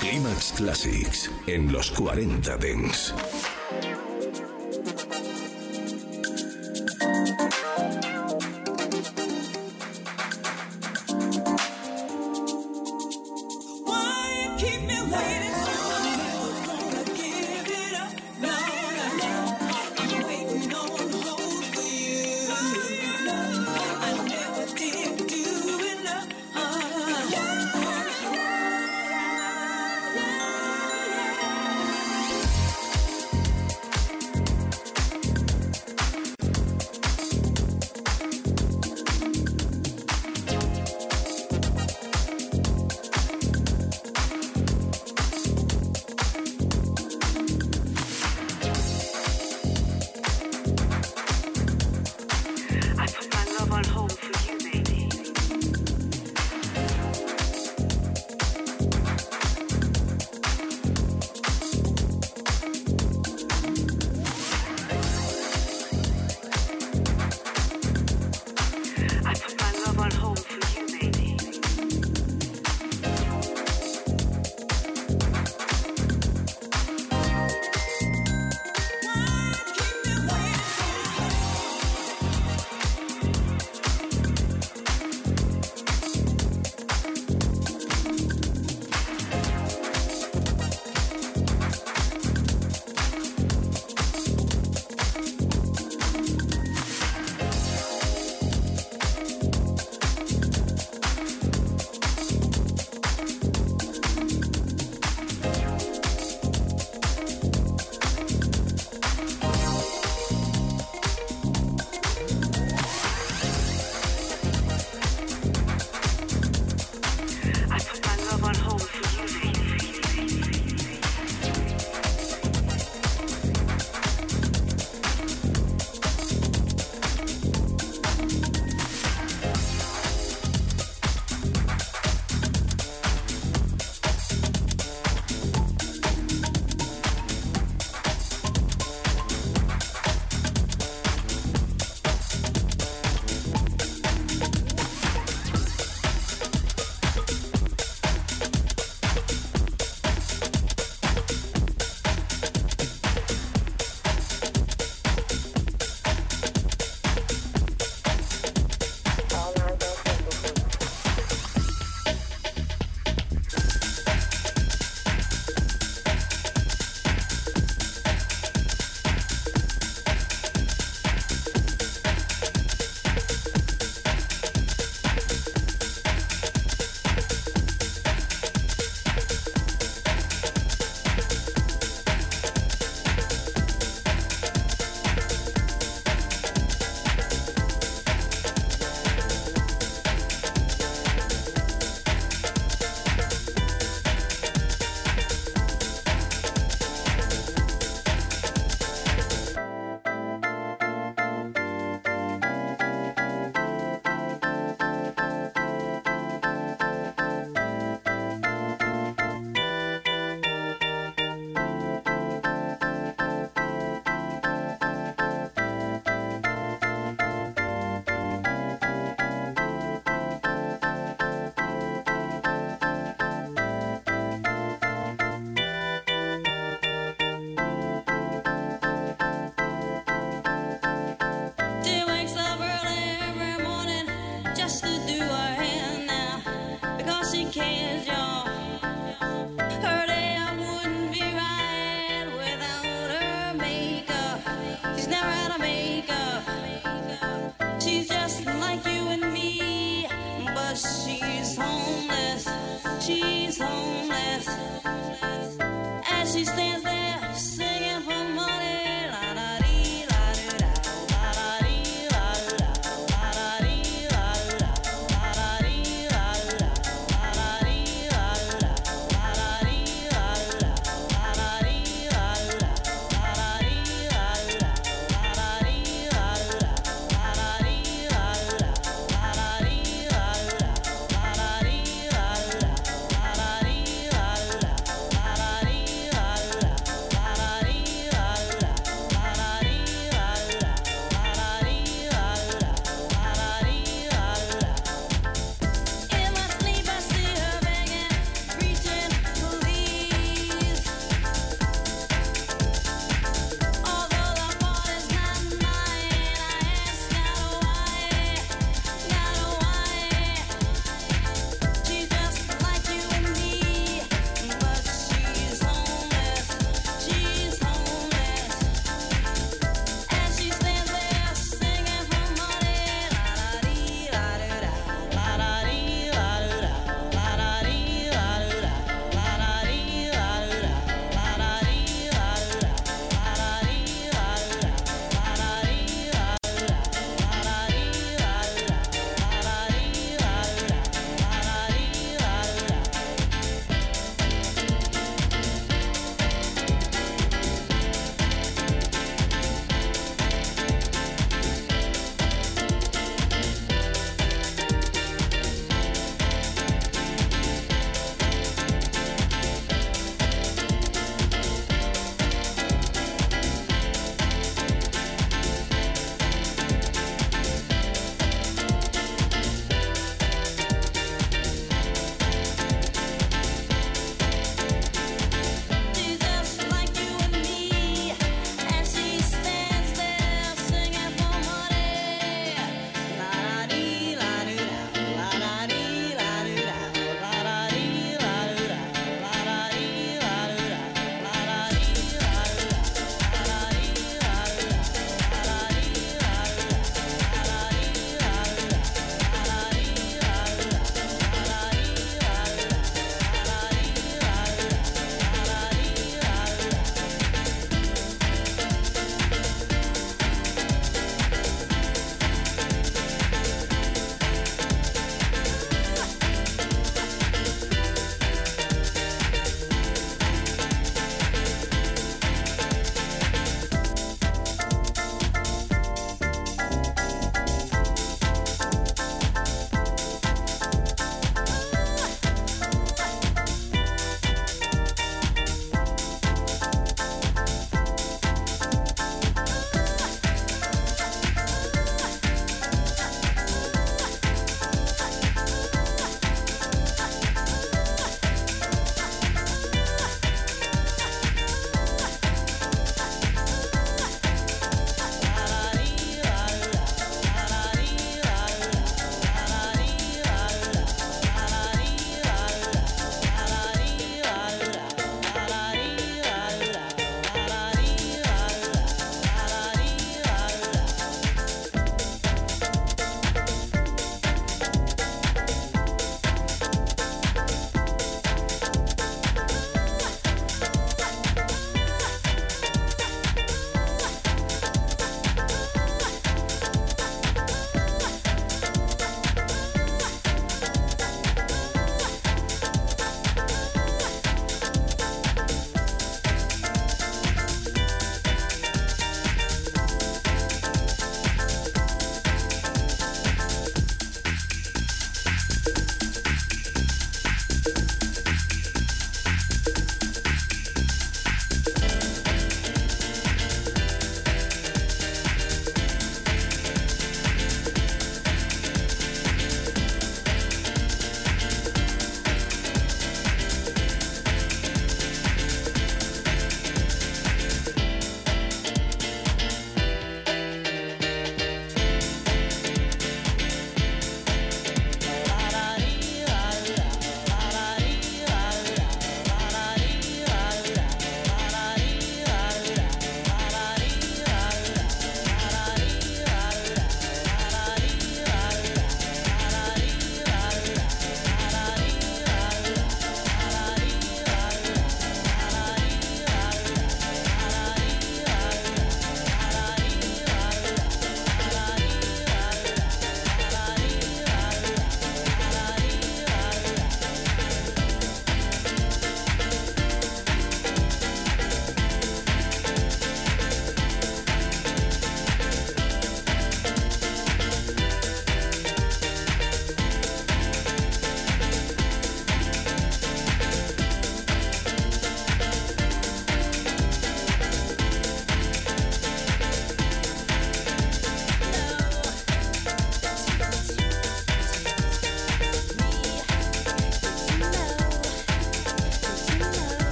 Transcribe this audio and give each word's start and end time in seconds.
Climax 0.00 0.52
Classics 0.56 1.30
en 1.46 1.72
los 1.72 1.90
40 1.90 2.56
Dents. 2.56 3.14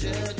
should 0.00 0.39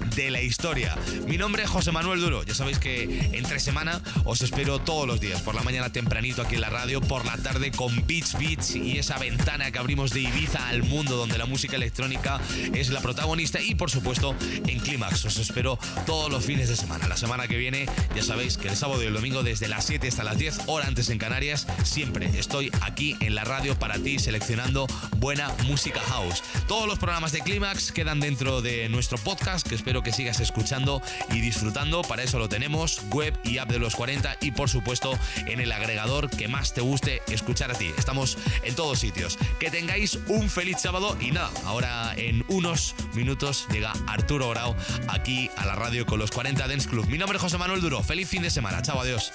de 0.15 0.31
la 0.31 0.41
historia. 0.41 0.95
Mi 1.27 1.37
nombre 1.37 1.63
es 1.63 1.69
José 1.69 1.91
Manuel 1.91 2.19
Duro. 2.19 2.43
Ya 2.43 2.53
sabéis 2.53 2.79
que 2.79 3.29
entre 3.33 3.59
semana 3.59 4.01
os 4.25 4.41
espero 4.41 4.79
todos 4.79 5.07
los 5.07 5.19
días, 5.19 5.41
por 5.41 5.55
la 5.55 5.61
mañana 5.63 5.91
tempranito 5.91 6.41
aquí 6.41 6.55
en 6.55 6.61
la 6.61 6.69
radio, 6.69 7.01
por 7.01 7.25
la 7.25 7.37
tarde 7.37 7.71
con 7.71 8.05
Beats 8.07 8.37
Beats 8.37 8.75
y 8.75 8.97
esa 8.97 9.17
ventana 9.17 9.71
que 9.71 9.79
abrimos 9.79 10.11
de 10.11 10.21
Ibiza 10.21 10.67
al 10.67 10.83
mundo 10.83 11.15
donde 11.15 11.37
la 11.37 11.45
música 11.45 11.75
electrónica 11.75 12.39
es 12.73 12.89
la 12.89 13.01
protagonista 13.01 13.61
y 13.61 13.75
por 13.75 13.89
supuesto 13.89 14.35
en 14.67 14.79
Clímax. 14.79 15.25
Os 15.25 15.37
espero 15.37 15.77
todos 16.05 16.31
los 16.31 16.43
fines 16.43 16.69
de 16.69 16.75
semana. 16.75 17.07
La 17.07 17.17
semana 17.17 17.47
que 17.47 17.57
viene 17.57 17.87
ya 18.15 18.23
sabéis 18.23 18.57
que 18.57 18.67
el 18.67 18.75
sábado 18.75 19.03
y 19.03 19.07
el 19.07 19.13
domingo 19.13 19.43
desde 19.43 19.67
las 19.67 19.85
7 19.85 20.07
hasta 20.07 20.23
las 20.23 20.37
10 20.37 20.61
horas 20.67 20.87
antes 20.87 21.09
en 21.09 21.17
Canarias, 21.17 21.67
siempre 21.83 22.29
estoy 22.37 22.71
aquí 22.81 23.15
en 23.19 23.35
la 23.35 23.43
radio 23.43 23.77
para 23.77 23.97
ti 23.99 24.19
seleccionando 24.19 24.87
buena 25.21 25.53
música 25.67 25.99
house. 26.01 26.43
Todos 26.67 26.87
los 26.87 26.97
programas 26.97 27.31
de 27.31 27.41
Clímax 27.41 27.91
quedan 27.91 28.19
dentro 28.19 28.61
de 28.61 28.89
nuestro 28.89 29.19
podcast 29.19 29.67
que 29.67 29.75
espero 29.75 30.01
que 30.01 30.11
sigas 30.11 30.39
escuchando 30.39 31.01
y 31.31 31.41
disfrutando. 31.41 32.01
Para 32.01 32.23
eso 32.23 32.39
lo 32.39 32.49
tenemos, 32.49 33.03
web 33.11 33.37
y 33.43 33.59
app 33.59 33.69
de 33.69 33.77
los 33.77 33.95
40 33.95 34.37
y 34.41 34.51
por 34.51 34.67
supuesto 34.67 35.17
en 35.45 35.59
el 35.59 35.71
agregador 35.71 36.29
que 36.29 36.47
más 36.47 36.73
te 36.73 36.81
guste 36.81 37.21
escuchar 37.27 37.69
a 37.69 37.75
ti. 37.75 37.91
Estamos 37.97 38.37
en 38.63 38.73
todos 38.75 38.99
sitios. 38.99 39.37
Que 39.59 39.69
tengáis 39.69 40.17
un 40.27 40.49
feliz 40.49 40.77
sábado 40.81 41.15
y 41.21 41.29
nada, 41.29 41.51
ahora 41.65 42.13
en 42.17 42.43
unos 42.47 42.95
minutos 43.13 43.67
llega 43.71 43.93
Arturo 44.07 44.49
Grau 44.49 44.75
aquí 45.07 45.51
a 45.55 45.67
la 45.67 45.75
radio 45.75 46.07
con 46.07 46.17
los 46.17 46.31
40 46.31 46.67
Dance 46.67 46.89
Club. 46.89 47.05
Mi 47.07 47.19
nombre 47.19 47.37
es 47.37 47.43
José 47.43 47.59
Manuel 47.59 47.81
Duro. 47.81 48.01
Feliz 48.01 48.27
fin 48.27 48.41
de 48.41 48.49
semana. 48.49 48.81
Chao, 48.81 48.99
adiós. 48.99 49.31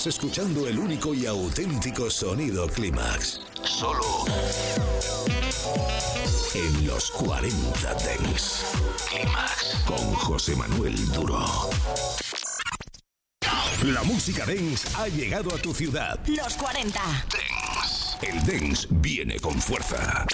Estás 0.00 0.14
escuchando 0.14 0.66
el 0.66 0.78
único 0.78 1.12
y 1.12 1.26
auténtico 1.26 2.08
sonido 2.08 2.66
Clímax. 2.68 3.42
Solo 3.62 4.24
en 6.54 6.86
los 6.86 7.10
40 7.10 7.94
Dents. 7.96 8.64
Clímax 9.10 9.84
con 9.84 10.14
José 10.14 10.56
Manuel 10.56 10.96
Duro. 11.12 11.44
La 13.82 14.02
música 14.04 14.46
dance 14.46 14.88
ha 14.96 15.06
llegado 15.08 15.54
a 15.54 15.58
tu 15.58 15.74
ciudad. 15.74 16.18
Los 16.26 16.54
40. 16.54 16.98
Dance. 16.98 18.26
El 18.26 18.42
dance 18.46 18.88
viene 18.88 19.38
con 19.38 19.60
fuerza. 19.60 20.26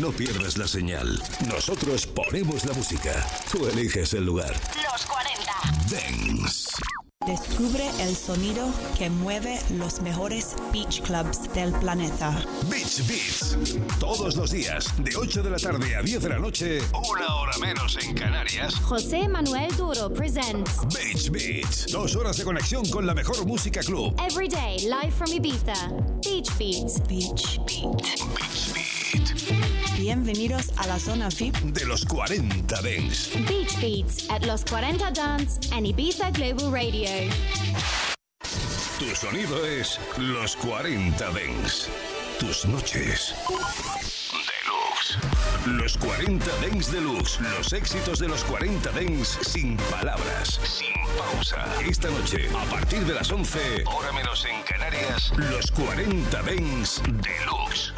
No 0.09 0.15
pierdas 0.15 0.57
la 0.57 0.67
señal. 0.67 1.21
Nosotros 1.47 2.07
ponemos 2.07 2.65
la 2.65 2.73
música. 2.73 3.27
Tú 3.51 3.67
eliges 3.67 4.13
el 4.13 4.25
lugar. 4.25 4.53
Los 4.91 5.05
40. 5.05 5.51
Dance. 5.91 6.71
Descubre 7.27 7.87
el 7.99 8.15
sonido 8.15 8.65
que 8.97 9.09
mueve 9.09 9.59
los 9.77 10.01
mejores 10.01 10.55
beach 10.71 11.01
clubs 11.01 11.53
del 11.53 11.71
planeta. 11.73 12.31
Beach 12.69 13.05
Beats. 13.07 13.57
Todos 13.99 14.35
los 14.35 14.51
días, 14.51 14.91
de 15.03 15.15
8 15.15 15.43
de 15.43 15.49
la 15.51 15.57
tarde 15.57 15.95
a 15.95 16.01
10 16.01 16.23
de 16.23 16.29
la 16.29 16.39
noche, 16.39 16.79
una 17.11 17.35
hora 17.35 17.57
menos 17.59 17.97
en 18.01 18.15
Canarias. 18.15 18.73
José 18.75 19.27
Manuel 19.27 19.69
Duro 19.75 20.11
presents 20.11 20.79
Beach 20.93 21.29
Beats. 21.29 21.91
Dos 21.91 22.15
horas 22.15 22.37
de 22.37 22.45
conexión 22.45 22.87
con 22.89 23.05
la 23.05 23.13
mejor 23.13 23.45
música 23.45 23.81
club. 23.81 24.15
Every 24.27 24.47
Day 24.47 24.79
Live 24.79 25.11
from 25.11 25.31
Ibiza. 25.31 25.75
Beach 26.23 26.49
Beats. 26.57 26.99
Beach 27.07 27.59
Beat. 27.67 28.01
Beach 28.01 28.23
Beat. 28.33 28.58
Bienvenidos 30.09 30.71
a 30.77 30.87
la 30.87 30.97
zona 30.97 31.29
VIP 31.29 31.55
De 31.65 31.85
los 31.85 32.03
40 32.03 32.81
Dance. 32.81 33.39
Beach 33.47 33.79
Beats 33.79 34.27
at 34.31 34.43
Los 34.43 34.65
40 34.65 35.11
Dance 35.11 35.59
and 35.71 35.85
Ibiza 35.85 36.31
Global 36.31 36.71
Radio. 36.71 37.07
Tu 38.97 39.15
sonido 39.15 39.63
es 39.67 39.99
los 40.17 40.55
40 40.55 41.23
Dance. 41.25 41.91
Tus 42.39 42.65
noches. 42.65 43.35
Deluxe. 44.49 45.19
Los 45.67 45.95
40 45.99 46.45
Dance 46.59 46.91
Deluxe. 46.91 47.39
Los 47.41 47.71
éxitos 47.73 48.17
de 48.17 48.29
los 48.29 48.43
40 48.45 48.89
Dance 48.89 49.43
sin 49.43 49.77
palabras. 49.91 50.59
Sin 50.63 50.95
pausa. 51.19 51.63
Esta 51.87 52.09
noche, 52.09 52.49
a 52.57 52.65
partir 52.71 53.05
de 53.05 53.13
las 53.13 53.31
11, 53.31 53.83
hora 53.85 54.11
menos 54.13 54.43
en 54.45 54.59
Canarias, 54.63 55.31
los 55.37 55.69
40 55.69 56.41
Dance 56.41 56.99
Deluxe. 57.03 57.93